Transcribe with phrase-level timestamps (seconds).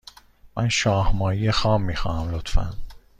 [0.57, 2.73] من شاه ماهی خام می خواهم، لطفا.